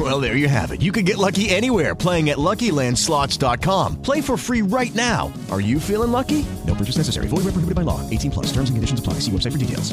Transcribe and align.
Well, 0.00 0.18
there 0.18 0.34
you 0.34 0.48
have 0.48 0.72
it. 0.72 0.80
You 0.80 0.92
can 0.92 1.04
get 1.04 1.18
lucky 1.18 1.50
anywhere 1.50 1.94
playing 1.94 2.30
at 2.30 2.38
LuckyLandSlots.com. 2.38 4.00
Play 4.00 4.22
for 4.22 4.38
free 4.38 4.62
right 4.62 4.94
now. 4.94 5.30
Are 5.50 5.60
you 5.60 5.78
feeling 5.78 6.10
lucky? 6.10 6.46
No 6.66 6.74
purchase 6.74 6.96
necessary. 6.96 7.26
Void 7.28 7.44
where 7.44 7.52
prohibited 7.52 7.74
by 7.74 7.82
law. 7.82 8.00
18 8.08 8.30
plus. 8.30 8.46
Terms 8.46 8.70
and 8.70 8.78
conditions 8.78 9.00
apply. 9.00 9.14
See 9.20 9.30
website 9.30 9.52
for 9.52 9.58
details. 9.58 9.92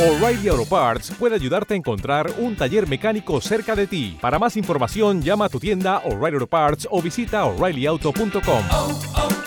O'Reilly 0.00 0.48
Auto 0.48 0.64
Parts 0.64 1.12
puede 1.12 1.36
ayudarte 1.36 1.74
a 1.74 1.76
encontrar 1.76 2.28
un 2.38 2.56
taller 2.56 2.88
mecánico 2.88 3.40
cerca 3.40 3.76
de 3.76 3.86
ti. 3.86 4.18
Para 4.20 4.40
más 4.40 4.56
información, 4.56 5.22
llama 5.22 5.44
a 5.44 5.48
tu 5.48 5.60
tienda 5.60 5.98
O'Reilly 5.98 6.34
Auto 6.34 6.48
Parts 6.48 6.88
o 6.90 7.00
visita 7.00 7.44
oreillyauto.com. 7.44 8.34
De 8.34 9.43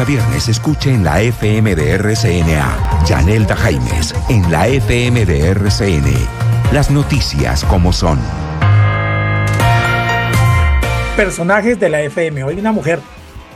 a 0.00 0.04
viernes 0.04 0.48
escuche 0.48 0.90
en 0.90 1.04
la 1.04 1.20
FM 1.20 1.76
de 1.76 1.92
RCNA, 1.98 3.04
Yanelda 3.06 3.54
Jaimes, 3.54 4.14
en 4.28 4.50
la 4.50 4.66
FM 4.66 5.24
de. 5.26 6.28
Las 6.72 6.90
noticias 6.90 7.64
como 7.64 7.92
son. 7.92 8.18
Personajes 11.16 11.78
de 11.78 11.88
la 11.90 12.02
FM. 12.02 12.44
Hoy 12.44 12.58
una 12.58 12.72
mujer 12.72 12.98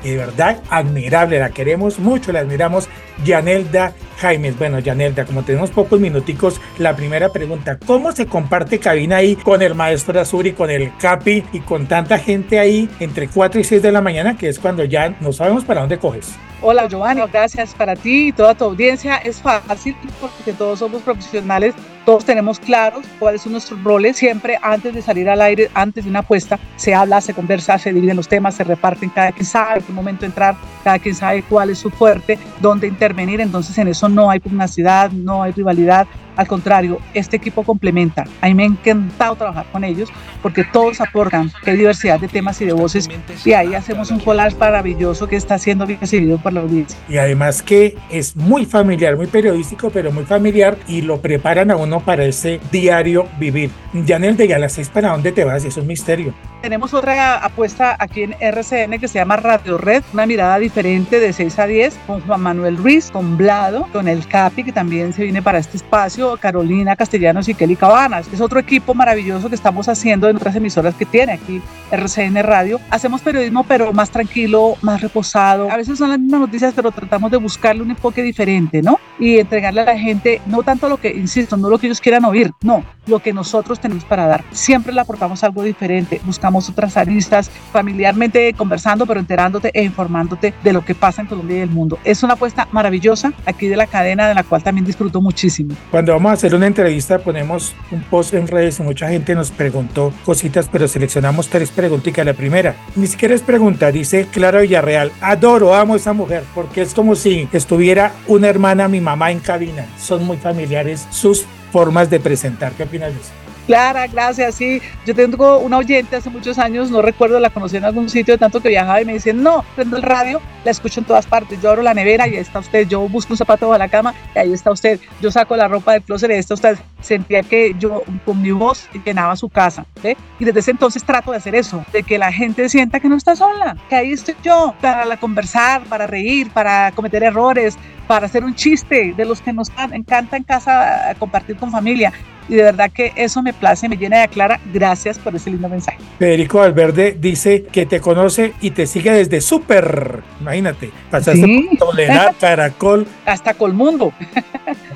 que 0.03 0.11
de 0.11 0.17
verdad 0.17 0.61
admirable, 0.71 1.39
la 1.39 1.51
queremos 1.51 1.99
mucho, 1.99 2.33
la 2.33 2.41
admiramos, 2.41 2.89
Yanelda 3.25 3.93
Jaimes. 4.19 4.59
Bueno, 4.59 4.79
Yanelda, 4.79 5.25
como 5.25 5.43
tenemos 5.43 5.71
pocos 5.71 6.01
minuticos, 6.01 6.61
la 6.79 6.97
primera 6.97 7.29
pregunta, 7.31 7.79
¿cómo 7.85 8.13
se 8.13 8.27
comparte 8.27 8.79
cabina 8.79 9.17
ahí 9.17 9.37
con 9.37 9.63
el 9.63 9.75
maestro 9.75 10.21
Azuri, 10.21 10.53
con 10.53 10.71
el 10.71 10.97
Capi 10.99 11.45
y 11.53 11.61
con 11.61 11.87
tanta 11.87 12.19
gente 12.19 12.59
ahí 12.59 12.89
entre 13.01 13.29
4 13.29 13.61
y 13.61 13.65
6 13.65 13.83
de 13.83 13.93
la 13.93 14.01
mañana, 14.01 14.37
que 14.37 14.49
es 14.49 14.59
cuando 14.59 14.85
ya 14.85 15.17
no 15.21 15.33
sabemos 15.33 15.65
para 15.65 15.81
dónde 15.81 15.99
coges? 15.99 16.35
Hola 16.61 16.89
Giovanni, 16.89 17.23
gracias 17.33 17.73
para 17.73 17.95
ti 17.95 18.29
y 18.29 18.33
toda 18.33 18.55
tu 18.55 18.65
audiencia. 18.65 19.17
Es 19.19 19.41
fácil 19.41 19.95
porque 20.21 20.53
todos 20.53 20.81
somos 20.81 21.03
profesionales, 21.03 21.75
todos 22.09 22.25
tenemos 22.25 22.59
claros 22.59 23.05
cuáles 23.19 23.43
son 23.43 23.53
nuestros 23.53 23.85
roles. 23.85 24.17
Siempre 24.17 24.59
antes 24.63 24.95
de 24.95 25.03
salir 25.03 25.29
al 25.29 25.43
aire, 25.43 25.71
antes 25.75 26.05
de 26.05 26.09
una 26.09 26.21
apuesta, 26.21 26.59
se 26.77 26.95
habla, 26.95 27.21
se 27.21 27.35
conversa, 27.35 27.79
se 27.79 27.93
dividen 27.93 28.17
los 28.17 28.27
temas, 28.27 28.55
se 28.55 28.65
reparten, 28.65 29.11
cada 29.11 29.31
quien 29.31 29.45
sabe 29.45 29.81
en 29.81 29.85
qué 29.85 29.93
momento 29.93 30.25
entrar, 30.25 30.57
cada 30.83 30.99
quien 30.99 31.15
sabe 31.15 31.43
cuál 31.43 31.69
es 31.69 31.81
su 31.81 31.91
fuerte, 31.91 32.39
dónde 32.63 32.87
intervenir. 32.87 33.43
Entonces 33.43 33.77
en 33.77 33.89
eso 33.89 34.09
no 34.09 34.31
hay 34.31 34.41
pugnacidad, 34.41 35.11
no 35.11 35.43
hay 35.43 35.53
rivalidad. 35.53 36.07
Al 36.39 36.47
contrario, 36.47 37.01
este 37.15 37.37
equipo 37.37 37.65
complementa. 37.65 38.25
A 38.41 38.47
mí 38.47 38.55
me 38.55 38.63
ha 38.63 38.67
encantado 38.67 39.35
trabajar 39.35 39.67
con 39.73 39.83
ellos 39.83 40.09
porque 40.41 40.63
todos 40.63 41.01
aportan, 41.01 41.51
hay 41.67 41.77
diversidad 41.77 42.21
de 42.21 42.29
temas 42.29 42.61
y 42.61 42.65
de 42.65 42.73
voces 42.73 43.09
y 43.45 43.53
ahí 43.55 43.75
hacemos 43.75 44.13
un 44.13 44.21
collage 44.21 44.57
maravilloso 44.57 45.27
que 45.27 45.35
está 45.35 45.59
siendo 45.59 45.85
bien 45.85 45.99
recibido 46.01 46.39
por 46.39 46.53
la 46.53 46.61
audiencia. 46.61 46.97
Y 47.09 47.17
además 47.17 47.61
que 47.61 47.97
es 48.09 48.37
muy 48.37 48.67
familiar, 48.67 49.17
muy 49.17 49.27
periodístico, 49.27 49.91
pero 49.91 50.13
muy 50.13 50.27
familiar 50.27 50.79
y 50.87 51.03
lo 51.03 51.21
preparan 51.21 51.73
a 51.73 51.77
uno 51.77 51.99
para 51.99 52.25
ese 52.25 52.61
diario 52.71 53.27
vivir. 53.41 53.73
Yanel, 53.93 54.37
de 54.37 54.55
a 54.55 54.61
las 54.61 54.75
seis, 54.75 54.91
¿para 54.91 55.11
dónde 55.11 55.33
te 55.33 55.43
vas? 55.43 55.65
Es 55.65 55.77
un 55.77 55.89
misterio. 55.89 56.35
Tenemos 56.63 56.93
otra 56.93 57.37
apuesta 57.37 57.97
aquí 58.01 58.25
en 58.25 58.35
RCN 58.41 58.99
que 58.99 59.07
se 59.07 59.21
llama 59.21 59.37
Radio 59.37 59.79
Red, 59.79 60.03
una 60.13 60.27
mirada 60.27 60.59
diferente 60.59 61.21
de 61.21 61.33
6 61.33 61.57
a 61.61 61.67
10 61.67 61.97
con 62.05 62.21
Juan 62.23 62.41
Manuel 62.41 62.77
Ruiz, 62.77 63.13
con 63.13 63.37
Blado, 63.37 63.87
con 63.93 64.09
el 64.09 64.27
Capi 64.27 64.65
que 64.65 64.73
también 64.73 65.13
se 65.13 65.23
viene 65.23 65.41
para 65.41 65.59
este 65.59 65.77
espacio, 65.77 66.37
Carolina 66.37 66.97
Castellanos 66.97 67.49
y 67.49 67.55
Kelly 67.55 67.77
Cabanas. 67.77 68.29
Es 68.33 68.41
otro 68.41 68.59
equipo 68.59 68.93
maravilloso 68.93 69.49
que 69.49 69.55
estamos 69.55 69.89
haciendo 69.89 70.29
en 70.29 70.35
otras 70.35 70.57
emisoras 70.57 70.97
que 70.97 71.07
tiene 71.07 71.35
aquí 71.35 71.63
RCN 71.93 72.43
Radio. 72.43 72.81
Hacemos 72.91 73.21
periodismo 73.21 73.63
pero 73.63 73.93
más 73.93 74.11
tranquilo, 74.11 74.75
más 74.83 75.01
reposado. 75.01 75.71
A 75.71 75.77
veces 75.77 75.97
son 75.97 76.11
las 76.11 76.19
mismas 76.19 76.41
noticias 76.41 76.75
pero 76.75 76.91
tratamos 76.91 77.31
de 77.31 77.37
buscarle 77.37 77.83
un 77.83 77.93
enfoque 77.93 78.21
diferente, 78.21 78.83
¿no? 78.83 78.99
Y 79.21 79.39
entregarle 79.39 79.83
a 79.83 79.85
la 79.85 79.99
gente 79.99 80.43
no 80.47 80.65
tanto 80.65 80.89
lo 80.89 80.97
que, 80.97 81.11
insisto, 81.11 81.57
no 81.57 81.71
lo 81.71 81.79
que 81.79 81.87
ellos 81.87 82.01
quieran 82.01 82.25
oír, 82.25 82.51
no, 82.63 82.85
lo 83.07 83.21
que 83.21 83.33
nosotros 83.33 83.79
tenemos 83.79 84.05
para 84.05 84.27
dar. 84.27 84.45
Siempre 84.51 84.93
le 84.93 85.01
aportamos 85.01 85.45
algo 85.45 85.63
diferente, 85.63 86.21
buscamos 86.25 86.48
otras 86.57 86.97
aristas, 86.97 87.51
familiarmente 87.73 88.53
conversando, 88.55 89.07
pero 89.07 89.21
enterándote 89.21 89.71
e 89.75 89.83
informándote 89.83 90.55
de 90.63 90.73
lo 90.73 90.85
que 90.85 90.95
pasa 90.95 91.23
en 91.23 91.29
Colombia 91.29 91.59
y 91.59 91.61
el 91.61 91.71
mundo. 91.71 91.99
Es 92.05 92.23
una 92.23 92.35
apuesta 92.35 92.69
maravillosa 92.73 93.33
aquí 93.47 93.69
de 93.69 93.77
la 93.77 93.87
cadena 93.87 94.29
de 94.29 94.35
la 94.35 94.43
cual 94.43 94.63
también 94.63 94.85
disfruto 94.85 95.21
muchísimo. 95.21 95.75
Cuando 95.91 96.13
vamos 96.13 96.31
a 96.31 96.35
hacer 96.35 96.55
una 96.55 96.67
entrevista 96.67 97.19
ponemos 97.19 97.75
un 97.91 98.03
post 98.03 98.35
en 98.35 98.47
redes 98.47 98.81
y 98.81 98.83
mucha 98.83 99.09
gente 99.09 99.35
nos 99.35 99.51
preguntó 99.51 100.13
cositas, 100.25 100.69
pero 100.71 100.89
seleccionamos 100.89 101.49
tres 101.49 101.71
preguntitas. 101.71 102.25
La 102.25 102.35
primera, 102.35 102.75
ni 102.97 103.07
siquiera 103.07 103.35
es 103.35 103.43
pregunta, 103.43 103.91
dice 103.93 104.27
Clara 104.33 104.61
Villarreal, 104.61 105.13
adoro, 105.21 105.75
amo 105.75 105.95
a 105.95 105.97
esa 105.97 106.13
mujer, 106.13 106.45
porque 106.55 106.83
es 106.83 106.95
como 106.95 107.15
si 107.15 107.49
estuviera 107.53 108.13
una 108.27 108.49
hermana, 108.49 108.89
mi 108.89 109.01
mamá 109.01 109.31
en 109.31 109.41
cabina. 109.41 109.87
Son 109.99 110.25
muy 110.25 110.37
familiares 110.37 111.07
sus 111.11 111.47
formas 111.73 112.11
de 112.11 112.21
presentar. 112.21 112.73
¿Qué 112.73 112.85
opinas 112.85 113.15
de 113.15 113.21
eso? 113.21 113.48
Clara, 113.69 114.07
gracias. 114.07 114.55
Sí, 114.55 114.81
yo 115.05 115.15
tengo 115.15 115.59
una 115.59 115.77
oyente 115.77 116.17
hace 116.17 116.31
muchos 116.31 116.59
años, 116.59 116.91
no 116.91 117.03
recuerdo, 117.03 117.39
la 117.39 117.51
conocí 117.51 117.77
en 117.77 117.85
algún 117.85 118.09
sitio 118.09 118.33
de 118.33 118.39
tanto 118.39 118.63
que 118.63 118.71
viajaba 118.71 119.03
y 119.03 119.05
me 119.05 119.13
dicen, 119.13 119.43
no, 119.43 119.63
prendo 119.77 119.99
el 119.99 120.03
radio, 120.03 120.41
la 120.65 120.71
escucho 120.71 121.01
en 121.01 121.07
todas 121.07 121.27
partes. 121.27 121.61
Yo 121.61 121.69
abro 121.69 121.83
la 121.83 121.93
nevera 121.93 122.27
y 122.27 122.31
ahí 122.31 122.39
está 122.39 122.61
usted. 122.61 122.89
Yo 122.89 123.07
busco 123.11 123.35
un 123.35 123.37
zapato 123.37 123.69
bajo 123.69 123.79
la 123.79 123.91
cama 123.91 124.15
y 124.35 124.39
ahí 124.39 124.55
está 124.55 124.71
usted. 124.71 124.99
Yo 125.21 125.31
saco 125.31 125.55
la 125.55 125.69
ropa 125.69 125.93
del 125.93 126.03
closet 126.03 126.31
y 126.31 126.33
ahí 126.33 126.39
está 126.39 126.55
usted. 126.55 126.79
Sentía 127.03 127.43
que 127.43 127.75
yo 127.79 128.05
con 128.25 128.41
mi 128.41 128.53
voz 128.53 128.89
llenaba 129.05 129.37
su 129.37 129.51
casa. 129.51 129.85
¿ve? 130.03 130.17
Y 130.39 130.47
desde 130.47 130.61
ese 130.61 130.71
entonces 130.71 131.05
trato 131.05 131.33
de 131.33 131.37
hacer 131.37 131.55
eso, 131.55 131.85
de 131.93 132.03
que 132.03 132.17
la 132.17 132.33
gente 132.33 132.71
sienta 132.71 133.01
que 133.01 133.11
no 133.11 133.17
está 133.17 133.37
sola, 133.37 133.77
que 133.91 133.97
ahí 133.97 134.13
estoy 134.13 134.35
yo 134.43 134.75
para 134.81 135.05
la 135.05 135.19
conversar, 135.19 135.83
para 135.85 136.07
reír, 136.07 136.51
para 136.53 136.91
cometer 136.93 137.23
errores, 137.23 137.77
para 138.07 138.25
hacer 138.25 138.45
un 138.45 138.55
chiste 138.55 139.13
de 139.15 139.25
los 139.27 139.43
que 139.43 139.53
nos 139.53 139.71
encanta 139.93 140.39
en 140.39 140.45
casa 140.45 141.15
compartir 141.19 141.59
con 141.59 141.71
familia 141.71 142.15
y 142.49 142.55
de 142.55 142.63
verdad 142.63 142.91
que 142.91 143.13
eso 143.17 143.43
me 143.43 143.53
place, 143.53 143.89
me 143.89 143.97
llena 143.97 144.17
de 144.19 144.23
aclara. 144.25 144.61
Gracias 144.73 145.19
por 145.19 145.35
ese 145.37 145.51
lindo 145.51 145.69
mensaje. 145.69 145.99
Federico 146.19 146.59
Valverde 146.59 147.17
dice 147.19 147.65
que 147.65 147.87
te 147.87 148.01
conoce 148.01 148.53
y 148.61 148.71
te 148.71 148.87
sigue 148.87 149.11
desde 149.13 149.41
súper. 149.41 150.23
Imagínate, 150.41 150.91
pasaste 151.11 151.43
Sí. 151.45 151.69
por 151.79 151.91
Toledad, 151.91 152.35
Caracol. 152.41 153.07
Hasta 153.27 153.55
Colmundo. 153.55 154.13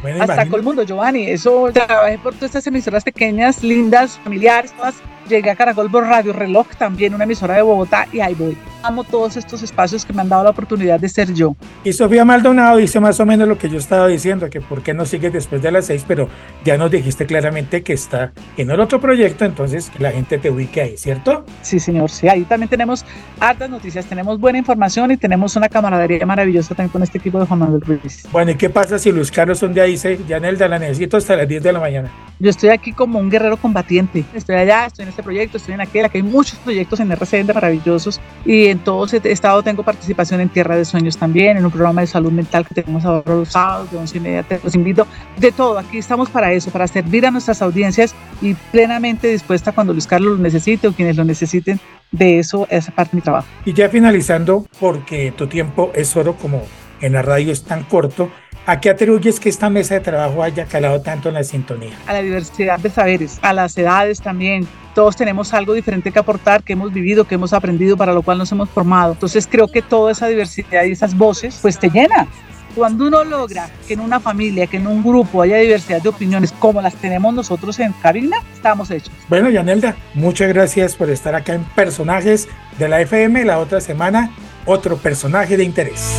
Bueno, 0.03 0.23
Hasta. 0.25 0.47
Colmundo, 0.47 0.83
Giovanni. 0.85 1.27
Eso 1.29 1.71
trabajé 1.73 2.19
por 2.19 2.35
todas 2.35 2.51
estas 2.51 2.67
emisoras 2.67 3.05
pequeñas, 3.05 3.63
lindas, 3.63 4.19
familiares, 4.25 4.73
todas. 4.73 4.95
Llegué 5.33 5.49
a 5.49 5.57
Caracol 5.57 5.91
por 5.91 6.05
Radio 6.05 6.35
Reloj, 6.35 6.67
también 6.77 7.15
una 7.15 7.25
emisora 7.25 7.55
de 7.55 7.63
Bogotá, 7.63 8.07
y 8.13 8.21
ahí 8.21 8.35
voy. 8.35 8.55
Amo 8.83 9.03
todos 9.03 9.39
estos 9.39 9.63
espacios 9.63 10.05
que 10.05 10.13
me 10.13 10.21
han 10.21 10.29
dado 10.29 10.45
la 10.45 10.51
oportunidad 10.51 11.01
de 11.01 11.09
ser 11.09 11.33
yo. 11.33 11.57
Y 11.85 11.95
Sofía 11.95 12.23
Maldonado 12.27 12.77
dice 12.77 13.01
más 13.01 13.19
o 13.19 13.25
menos 13.25 13.49
lo 13.49 13.57
que 13.57 13.71
yo 13.71 13.79
estaba 13.79 14.09
diciendo, 14.09 14.51
que 14.51 14.61
por 14.61 14.83
qué 14.83 14.93
no 14.93 15.07
sigues 15.07 15.33
después 15.33 15.63
de 15.63 15.71
las 15.73 15.87
seis, 15.87 16.05
pero 16.07 16.29
ya 16.65 16.77
nos 16.77 16.91
dijiste 16.91 17.25
claramente 17.25 17.83
que 17.83 17.95
está 17.95 18.33
en 18.59 18.71
el 18.71 18.79
otro 18.79 19.01
proyecto, 19.01 19.47
entonces 19.47 19.89
que 19.89 20.01
la 20.03 20.11
gente 20.11 20.37
te 20.37 20.51
ubique 20.51 20.83
ahí, 20.83 20.99
¿cierto? 20.99 21.47
Sí, 21.63 21.81
señor. 21.81 22.11
Sí, 22.11 22.29
ahí 22.29 22.43
también 22.43 22.69
tenemos 22.69 23.07
hartas 23.41 23.71
noticias, 23.71 24.05
tenemos 24.05 24.39
buena 24.39 24.59
información 24.59 25.13
y 25.13 25.17
tenemos 25.17 25.57
una 25.57 25.71
camaradería 25.71 26.27
maravillosa 26.27 26.75
también 26.75 26.93
con 26.93 27.03
este 27.03 27.17
equipo 27.17 27.41
de 27.41 27.47
Juan 27.47 27.61
Manuel 27.61 27.81
Ruiz. 27.81 28.25
Bueno, 28.31 28.51
¿y 28.51 28.57
qué 28.57 28.69
pasa 28.69 28.99
si 28.99 29.13
Luis 29.13 29.31
Carlos 29.31 29.63
un 29.63 29.73
día 29.73 29.85
dice, 29.85 30.19
ya 30.29 30.37
en 30.37 30.45
el 30.45 30.59
de 30.59 30.69
la 30.69 30.79
necesito 30.79 31.17
hasta 31.17 31.37
las 31.37 31.49
10 31.49 31.63
de 31.63 31.73
la 31.73 31.81
mañana? 31.81 32.11
Yo 32.39 32.51
estoy 32.51 32.71
aquí 32.71 32.93
como 32.93 33.21
un 33.21 33.31
guerrero 33.31 33.57
combatiente. 33.57 34.25
Estoy 34.35 34.57
allá, 34.57 34.87
estoy 34.87 35.05
en 35.05 35.11
este 35.11 35.22
proyecto, 35.23 35.57
estoy 35.57 35.75
en 35.75 35.81
aquel. 35.81 36.05
Aquí 36.05 36.19
hay 36.19 36.23
muchos 36.23 36.59
proyectos 36.59 37.01
en 37.01 37.11
RCN 37.13 37.47
maravillosos 37.55 38.21
y 38.45 38.67
en 38.67 38.79
todos 38.79 39.13
he 39.15 39.21
estado, 39.31 39.63
tengo 39.63 39.83
participación 39.83 40.41
en 40.41 40.49
Tierra 40.49 40.77
de 40.77 40.85
Sueños 40.85 41.17
también, 41.17 41.57
en 41.57 41.65
un 41.65 41.71
programa 41.71 42.01
de 42.01 42.07
salud 42.07 42.33
mental 42.33 42.67
que 42.67 42.75
tenemos 42.75 43.05
ahora 43.05 43.35
los 43.35 43.49
sábados 43.49 43.91
de 43.91 43.99
11 43.99 44.17
y 44.17 44.21
media. 44.21 44.43
Te 44.43 44.61
los 44.63 44.75
invito 44.75 45.07
de 45.37 45.53
todo. 45.53 45.79
Aquí 45.79 45.99
estamos 45.99 46.31
para 46.31 46.53
eso, 46.53 46.71
para 46.71 46.87
servir 46.87 47.27
a 47.27 47.31
nuestras 47.31 47.63
audiencias 47.63 48.15
y 48.41 48.55
plenamente 48.55 49.29
dispuesta 49.29 49.73
cuando 49.73 49.93
Luis 49.93 50.07
Carlos 50.07 50.37
lo 50.37 50.43
necesite 50.43 50.89
o 50.89 50.93
quienes 50.93 51.17
lo 51.17 51.25
necesiten. 51.25 51.81
De 52.11 52.39
eso, 52.39 52.67
esa 52.69 52.93
parte 52.93 53.13
de 53.13 53.17
mi 53.17 53.23
trabajo. 53.23 53.47
Y 53.65 53.73
ya 53.73 53.89
finalizando, 53.89 54.67
porque 54.79 55.33
tu 55.35 55.47
tiempo 55.47 55.91
es 55.95 56.15
oro 56.15 56.37
como 56.37 56.61
en 57.01 57.15
la 57.15 57.23
radio 57.23 57.53
es 57.53 57.65
tan 57.65 57.85
corto, 57.85 58.31
¿a 58.67 58.81
qué 58.81 58.91
atribuyes 58.91 59.41
que 59.41 59.49
esta 59.49 59.71
mesa 59.71 59.95
de 59.95 60.01
trabajo 60.01 60.43
haya 60.43 60.67
calado 60.67 61.01
tanto 61.01 61.29
en 61.29 61.35
la 61.35 61.45
sintonía? 61.45 61.93
a 62.07 62.13
la 62.13 62.23
diversidad 62.23 62.79
de 62.79 62.91
saberes, 62.91 63.39
a 63.43 63.53
las 63.53 63.77
edades 63.77 64.21
también. 64.21 64.67
Todos 64.95 65.17
tenemos 65.17 65.55
algo 65.55 65.73
diferente 65.73 66.13
que 66.13 66.19
aportar, 66.19 66.63
que 66.63 66.75
hemos 66.75 66.93
vivido, 66.93 67.25
que 67.25 67.37
hemos 67.37 67.55
aprendido, 67.55 67.97
para 67.97 68.13
lo 68.13 68.23
cual 68.23 68.37
nos 68.39 68.53
hemos 68.53 68.69
formado. 68.69 69.13
Entonces 69.13 69.49
creo 69.51 69.67
que 69.69 69.81
toda 69.81 70.13
esa 70.13 70.27
diversidad 70.27 70.85
y 70.85 70.93
esas 70.93 71.17
voces, 71.17 71.59
pues 71.63 71.79
te 71.79 71.89
llena. 71.89 72.27
Cuando 72.75 73.07
uno 73.07 73.25
logra 73.25 73.71
que 73.87 73.95
en 73.95 74.01
una 74.01 74.21
familia, 74.21 74.67
que 74.67 74.79
en 74.79 74.87
un 74.87 75.03
grupo 75.03 75.43
haya 75.43 75.57
diversidad 75.59 76.03
de 76.03 76.09
opiniones 76.09 76.53
como 76.53 76.81
las 76.81 76.95
tenemos 76.95 77.33
nosotros 77.35 77.79
en 77.81 77.93
cabina, 77.93 78.39
estamos 78.55 78.91
hechos. 78.91 79.13
Bueno, 79.29 79.51
Yanelda, 79.51 79.97
muchas 80.15 80.49
gracias 80.49 80.95
por 80.95 81.11
estar 81.11 81.35
acá 81.35 81.55
en 81.55 81.65
Personajes 81.65 82.49
de 82.79 82.89
la 82.89 83.01
FM. 83.01 83.45
La 83.45 83.59
otra 83.59 83.81
semana, 83.81 84.31
otro 84.65 84.97
personaje 84.97 85.57
de 85.57 85.65
interés. 85.65 86.19